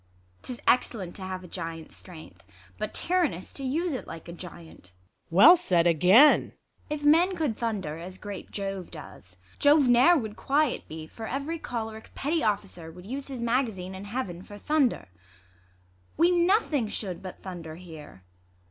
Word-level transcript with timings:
'Tis 0.41 0.59
excellent 0.67 1.15
to 1.15 1.21
have 1.21 1.43
a 1.43 1.47
giant's 1.47 1.95
strength, 1.95 2.43
But 2.79 2.91
tyrannous 2.91 3.53
to 3.53 3.63
use 3.63 3.93
it 3.93 4.07
like 4.07 4.27
a 4.27 4.31
giant, 4.33 4.85
Luc. 4.85 5.27
Well 5.29 5.55
said 5.55 5.85
again.' 5.85 6.53
ISAB. 6.89 6.95
If 6.99 7.03
men 7.03 7.35
could 7.35 7.55
thunder 7.55 7.99
As 7.99 8.17
great 8.17 8.49
Jove 8.49 8.89
does, 8.89 9.37
Jove 9.59 9.87
ne'er 9.87 10.17
would 10.17 10.35
quiet 10.35 10.87
be; 10.87 11.05
For 11.05 11.27
ev^ery 11.27 11.61
cholerick 11.61 12.15
petty 12.15 12.41
officer 12.41 12.91
Would 12.91 13.05
use 13.05 13.27
his 13.27 13.41
mag 13.41 13.67
azine 13.67 13.93
in 13.93 14.05
heaven 14.05 14.41
for 14.41 14.57
thunder; 14.57 15.07
We 16.17 16.31
nothing 16.31 16.87
should 16.87 17.21
but 17.21 17.43
thunder 17.43 17.75
hear. 17.75 18.23